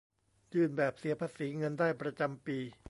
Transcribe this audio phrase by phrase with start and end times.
[0.53, 2.57] ยื่นแบบเสียภาษีเงินได้ประจำปี